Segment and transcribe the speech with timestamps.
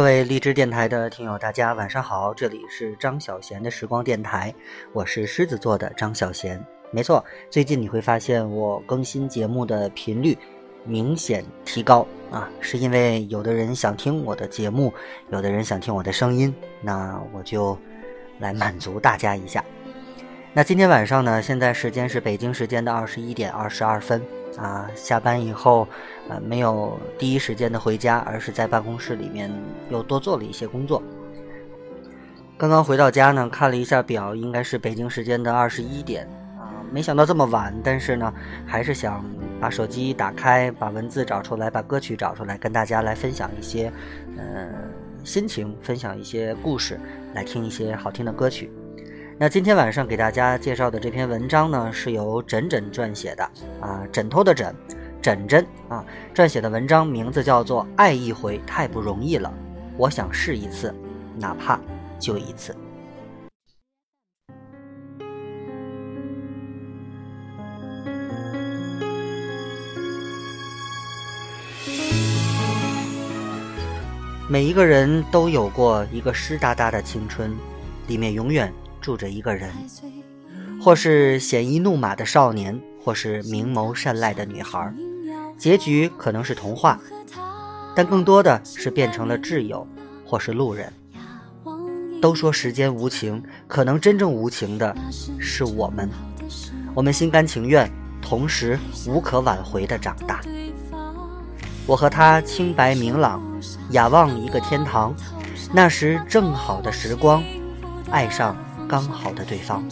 [0.00, 4.52] 各位荔枝电台的听友，大家晚上好，这里是张小贤的时光电台，
[4.94, 6.58] 我是狮子座的张小贤。
[6.90, 10.38] 没错，最近你会发现我更新节目的频率
[10.86, 14.90] 明显提高啊，是因为有的人想听我的节目，
[15.28, 17.76] 有的人想听我的声音，那我就
[18.38, 19.62] 来满足大家一下。
[20.54, 24.22] 那今天晚上呢，现在时间是北京时间的二十一点二十二分。
[24.56, 25.86] 啊，下班以后，
[26.28, 29.50] 呃，没有第一时间的回家，而是在办公室里面
[29.88, 31.02] 又多做了一些工作。
[32.58, 36.28] 刚刚回到家呢，看了一下表，应该是北京时间的二十一点
[36.58, 38.32] 啊，没想到这么晚，但是呢，
[38.66, 39.24] 还是想
[39.58, 43.90] 把手机打开，把文字找出来，把歌曲找出来，跟大家来分享一些，
[44.36, 44.68] 呃，
[45.24, 47.00] 心情，分享一些故事，
[47.34, 48.70] 来听一些好听的歌曲。
[49.42, 53.50] 那今天晚上给大家介绍的这篇文章呢，是由枕枕撰写的
[53.80, 54.76] 啊，枕头的枕，
[55.22, 59.48] 枕枕啊，撰写的文章名字叫做《爱一回太不容易了》，
[59.96, 60.94] 我想试一次，
[61.38, 61.80] 哪怕
[62.18, 62.76] 就一次。
[74.50, 77.56] 每一个人都有过一个湿哒哒的青春，
[78.06, 78.70] 里面永远。
[79.00, 79.70] 住着一个人，
[80.82, 84.92] 或是鲜衣怒马的少年，或是明眸善睐的女孩，
[85.58, 87.00] 结局可能是童话，
[87.94, 89.86] 但更多的是变成了挚友，
[90.24, 90.92] 或是路人。
[92.20, 94.94] 都说时间无情，可能真正无情的
[95.38, 96.08] 是我们。
[96.94, 97.90] 我们心甘情愿，
[98.20, 100.40] 同时无可挽回的长大。
[101.86, 103.42] 我和他清白明朗，
[103.90, 105.14] 仰望一个天堂，
[105.72, 107.42] 那时正好的时光，
[108.10, 108.54] 爱上。
[108.90, 109.84] 刚好的对方。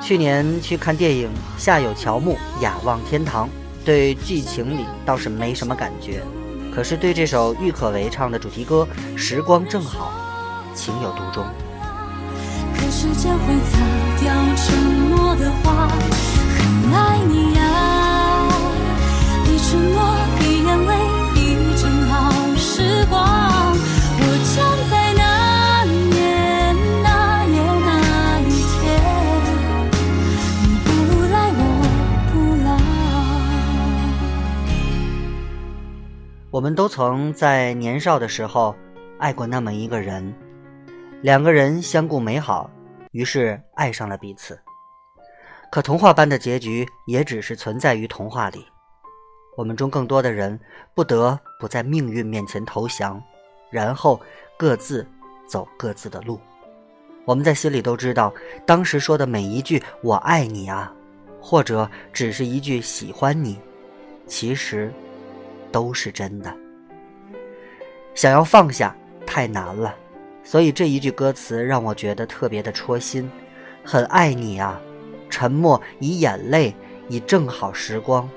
[0.00, 1.28] 去年去看电影
[1.62, 3.46] 《夏有乔木，雅望天堂》，
[3.84, 6.22] 对剧情里倒是没什么感觉，
[6.74, 8.88] 可是对这首郁可唯唱的主题歌
[9.18, 10.10] 《时光正好》，
[10.74, 11.44] 情有独钟。
[12.74, 13.78] 可时间会擦
[14.18, 14.78] 掉沉
[15.10, 15.88] 默的话，
[16.56, 18.48] 很爱你呀，
[19.44, 21.19] 一沉默，一眼泪，
[36.70, 38.72] 们都曾在年少的时候
[39.18, 40.32] 爱过那么一个人，
[41.20, 42.70] 两个人相顾美好，
[43.10, 44.56] 于是爱上了彼此。
[45.68, 48.64] 可童话般的结局也只是存在于童话里。
[49.56, 50.56] 我们中更多的人
[50.94, 53.20] 不得不在命运面前投降，
[53.68, 54.20] 然后
[54.56, 55.04] 各自
[55.48, 56.40] 走各自的路。
[57.24, 58.32] 我们在心里都知道，
[58.64, 60.94] 当时说的每一句“我爱你啊”，
[61.42, 63.58] 或者只是一句“喜欢你”，
[64.28, 64.92] 其实。
[65.72, 66.52] 都是真的。
[68.20, 68.94] 想要放下
[69.26, 69.94] 太难了，
[70.44, 73.30] 所以这一句歌词让我觉得特别的戳心。
[73.82, 74.78] 很爱你啊，
[75.30, 76.74] 沉默以眼泪，
[77.08, 78.28] 以正好时光。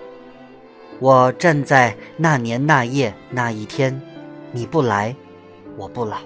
[1.00, 4.02] 我站在那年那夜那一天，
[4.54, 5.14] 你不来，
[5.76, 6.20] 我不老。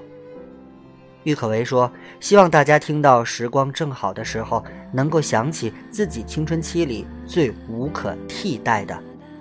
[1.24, 1.92] 郁可唯说
[2.22, 4.64] ：“希望大家听到时光正好的时候，
[4.94, 8.96] 能够想起自己青春期里最无可替代的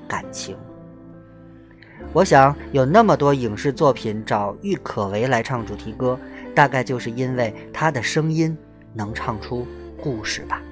[0.08, 0.56] 感情。”
[2.12, 6.18] 我想有那么多影视作品找郁可唯来唱主题歌，
[6.54, 8.56] 大概就是因为她的声音
[8.94, 9.66] 能唱出
[10.02, 10.62] 故事吧。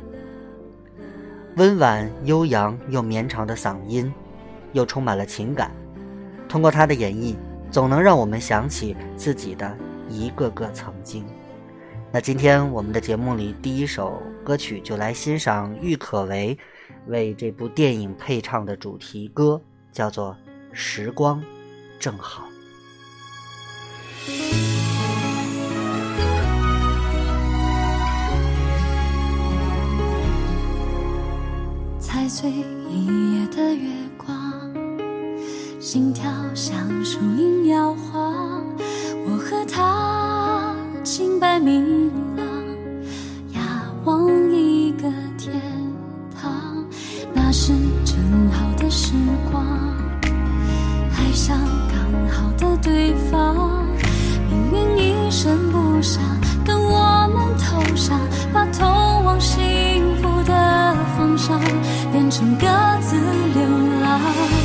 [1.57, 4.13] 温婉悠扬又绵长的嗓音，
[4.73, 5.71] 又充满了情感。
[6.49, 7.37] 通过她的演绎，
[7.71, 9.77] 总能让我们想起自己的
[10.09, 11.25] 一个个曾经。
[12.11, 16.57] 那今天我们的节目里第一首歌曲就来欣赏郁可唯
[17.09, 19.61] 为这部电影配唱的主题歌，
[19.93, 20.37] 叫做。
[20.75, 21.41] 时光
[22.01, 22.49] 正好，
[32.01, 33.07] 踩碎一
[33.39, 34.53] 夜的月光，
[35.81, 38.67] 心跳像树影摇晃。
[39.27, 42.11] 我和他清白明
[62.25, 62.67] 变成各
[63.03, 63.17] 自
[63.55, 64.64] 流浪。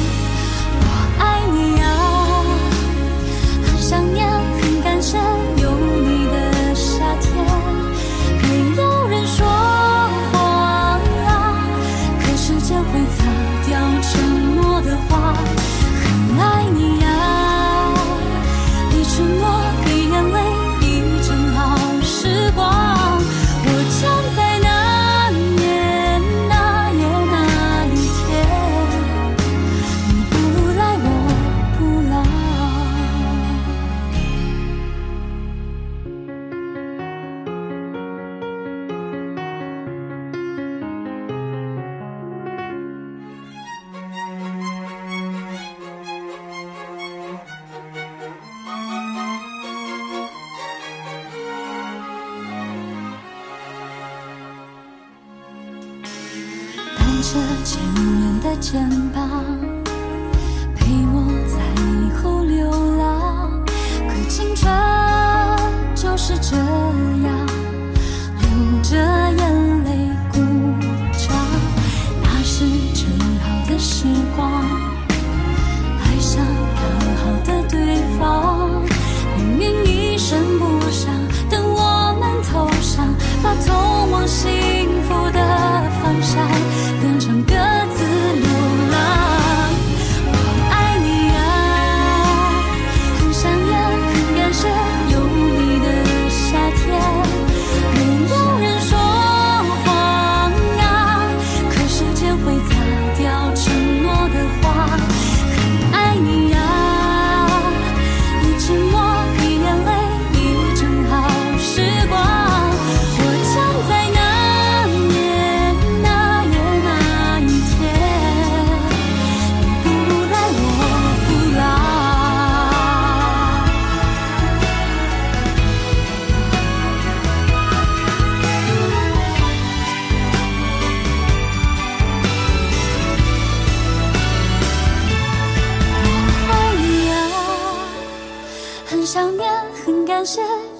[57.21, 57.33] 着
[57.65, 59.58] 前面的肩膀，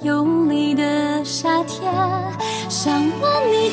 [0.09, 1.93] 有你的夏天。
[2.67, 2.91] 想
[3.21, 3.69] 问你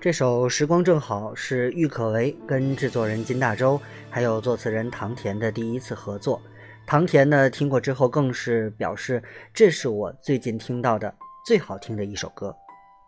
[0.00, 6.40] 这首《时光正好》是郁可唯跟制作人金大洲还有作词人唐田的第一次合作。
[6.86, 11.14] 唐田呢听过之后更是表示，这是我最近听到的
[11.44, 12.56] 最好听的一首歌。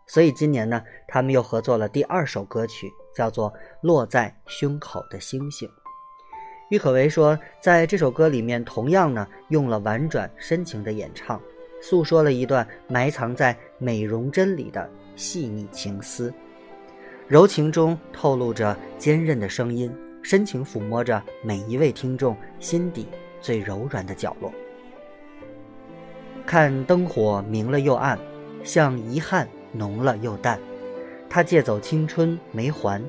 [0.05, 3.51] 所以今年呢，他们又合作了第二首歌曲，叫做
[3.81, 5.67] 《落在胸口的星星》。
[6.69, 11.41] 郁可唯说，在这首歌里面，同样呢用了婉转深情的演唱，
[11.81, 16.31] 诉说了一段埋藏在美容针里的细腻情思。
[17.33, 19.91] 柔情中透露着坚韧的声音，
[20.21, 23.07] 深情抚摸着每一位听众心底
[23.41, 24.53] 最柔软的角落。
[26.45, 28.19] 看灯火明了又暗，
[28.63, 30.59] 像遗憾浓了又淡。
[31.27, 33.01] 他借走青春没还，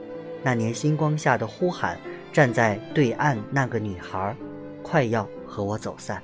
[0.43, 1.99] 那年星光下的呼喊，
[2.33, 4.35] 站在对岸那个女孩，
[4.83, 6.23] 快要和我走散。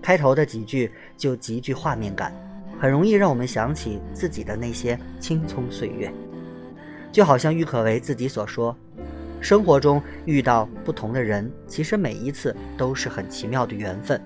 [0.00, 2.34] 开头的几句就极具画面感，
[2.80, 6.10] 很容易让我们想起自己的那些青葱岁月。
[7.12, 8.76] 就好像郁可唯自己所说，
[9.40, 14.20] 生活中遇到不同的人，其实每一次都是很奇妙的缘分。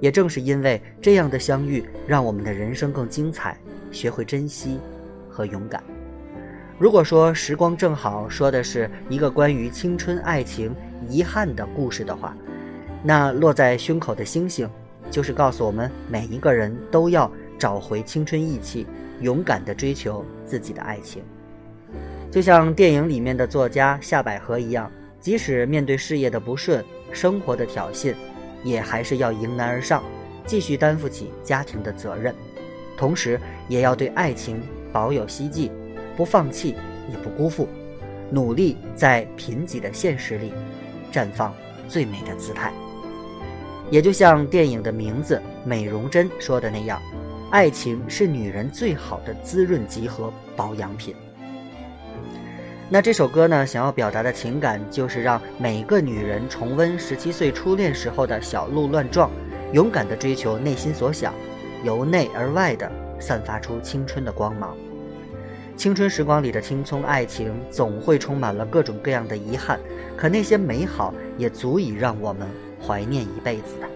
[0.00, 3.58] 也正是因为这样的相遇，让我们的人生更精彩，
[3.90, 4.78] 学会珍惜
[5.28, 5.82] 和勇敢。
[6.78, 10.72] 如果说时光正好说的是一个关于青春、爱情、
[11.08, 12.36] 遗憾的故事的话，
[13.02, 14.70] 那落在胸口的星星，
[15.10, 18.86] 就是告诉我们每一个人都要找回青春意气，
[19.20, 21.22] 勇敢地追求自己的爱情。
[22.30, 28.14] 就像电影里面的作家夏百合一样，即使面对事业的不顺、生活的挑衅，
[28.62, 30.04] 也还是要迎难而上，
[30.46, 32.34] 继续担负起家庭的责任，
[32.98, 34.60] 同时也要对爱情
[34.92, 35.70] 保有希冀，
[36.16, 36.74] 不放弃
[37.10, 37.66] 也不辜负，
[38.30, 40.52] 努力在贫瘠的现实里
[41.10, 41.54] 绽放
[41.88, 42.70] 最美的姿态。
[43.90, 47.00] 也就像电影的名字《美容针》说的那样，
[47.50, 51.16] 爱情是女人最好的滋润剂和保养品。
[52.90, 59.30] 那这首歌呢，想要表达的情感就是让每个女人重温十七岁初恋时候的小鹿乱撞，
[59.74, 61.34] 勇敢地追求内心所想，
[61.84, 62.90] 由内而外的
[63.20, 64.74] 散发出青春的光芒。
[65.76, 69.78] 青春时光里的青葱爱情总会充满了各种各样的遗憾，
[70.16, 72.48] 可那些美好也足以让我们
[72.84, 73.86] 怀念一辈子的。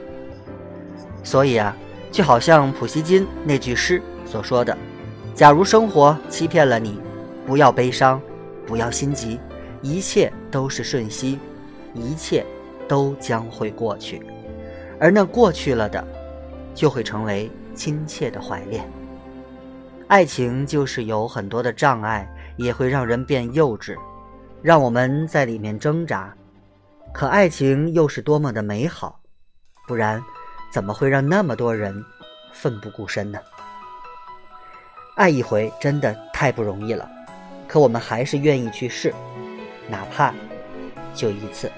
[1.24, 1.74] 所以啊，
[2.10, 4.76] 就好像普希金那句诗所说的
[5.34, 7.00] ：“假如生活欺骗了你，
[7.46, 8.20] 不要悲伤。”
[8.66, 9.38] 不要心急，
[9.82, 11.38] 一切都是瞬息，
[11.94, 12.44] 一切
[12.88, 14.22] 都将会过去，
[14.98, 16.04] 而那过去了的，
[16.74, 18.88] 就会成为亲切的怀恋。
[20.08, 23.96] 爱情就是有很多的障碍，也会让人变幼稚，
[24.60, 26.34] 让我们在里面挣扎。
[27.12, 29.20] 可爱情又是多么的美好，
[29.86, 30.22] 不然
[30.72, 32.04] 怎么会让那么多人
[32.52, 33.38] 奋不顾身呢？
[35.16, 37.08] 爱一回真的太不容易了。
[37.72, 39.14] 可我们还是愿意去试，
[39.88, 40.34] 哪怕
[41.14, 41.72] 就一次。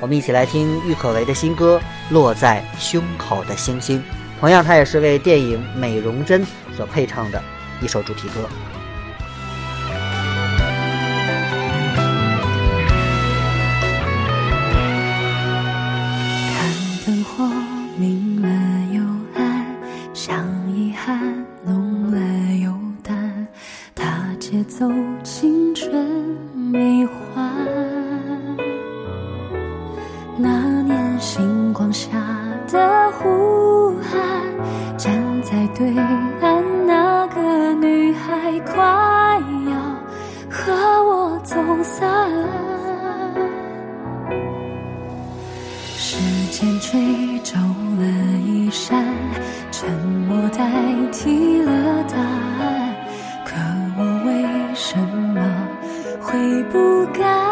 [0.00, 1.78] 我们一起来听郁可唯的新歌
[2.14, 3.98] 《落在胸口的星星》，
[4.40, 6.42] 同样，它也是为电影《美容针》
[6.74, 7.42] 所配唱的
[7.82, 8.48] 一首主题歌。
[41.68, 42.32] 风散。
[45.98, 46.16] 时
[46.50, 48.06] 间吹皱了
[48.46, 49.04] 衣衫，
[49.70, 49.86] 沉
[50.26, 50.64] 默代
[51.12, 52.94] 替了答案。
[53.44, 53.54] 可
[53.98, 55.42] 我为什么
[56.22, 57.47] 会不甘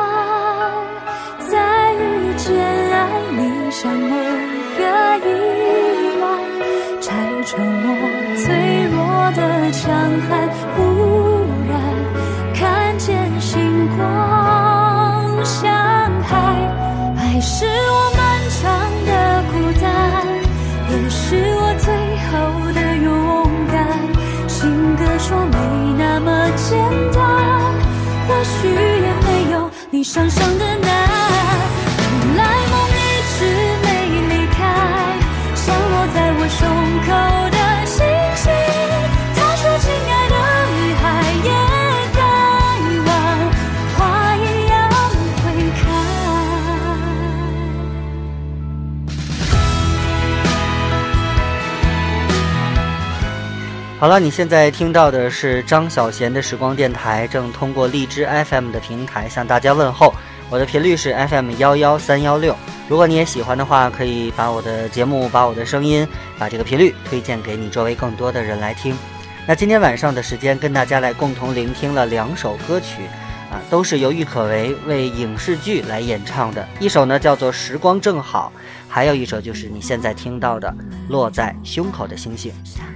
[54.06, 60.14] 好了，你现在听到的是张小贤的时光电台，正通过荔枝 FM 的平台向大家问候。
[60.48, 62.56] 我的频率是 FM 幺幺三幺六。
[62.88, 66.06] 如果你也喜欢的话，可以把我的节目、把我的声音、
[66.38, 68.96] 把这个频率推荐给你周围更多的人来听。
[69.44, 73.08] 那今天晚上的时间，跟大家来共同聆听了两首歌曲，
[73.50, 76.66] 啊，都是由郁可唯为影视剧来演唱的。
[76.80, 78.52] 一首呢叫做《时光正好》，
[78.88, 80.68] 还有一首就是你现在听到的
[81.08, 82.52] 《落在胸口的星星》。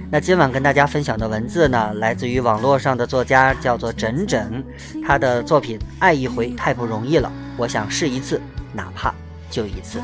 [0.09, 4.63] 那今晚跟大家分享的文字呢，来自于网络上的作家叫做枕枕，
[5.07, 8.41] 他的作品《爱一回太不容易了》，我想试一次，
[8.73, 9.13] 哪怕
[9.49, 10.01] 就一次。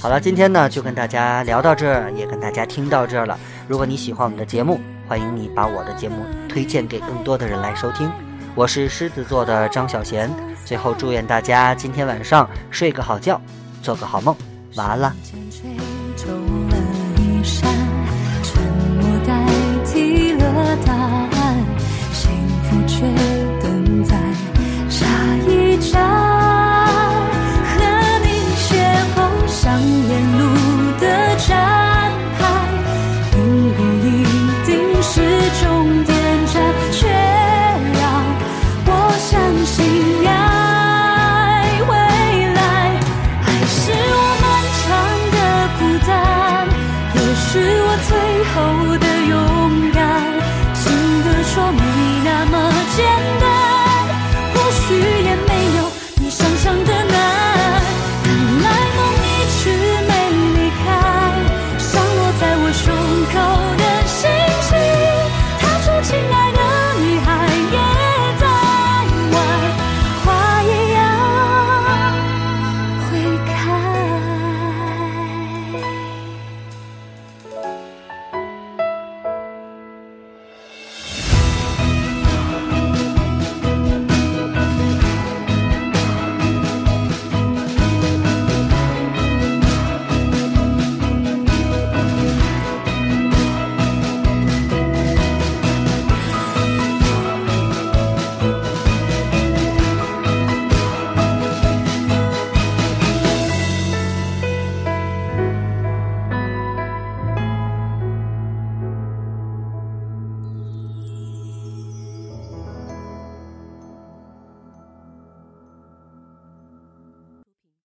[0.00, 3.38] 好了，今天呢就跟大家聊到这儿，也跟大家听到这儿了。
[3.68, 8.10] 如果你喜欢我们的节目，欢迎你把我的节目推荐给更多的人来收听。
[8.54, 10.30] 我是狮子座的张小贤，
[10.62, 13.40] 最后祝愿大家今天晚上睡个好觉，
[13.82, 14.36] 做个好梦，
[14.76, 15.14] 晚安啦。